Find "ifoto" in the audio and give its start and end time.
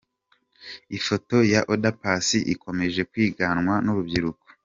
0.97-1.35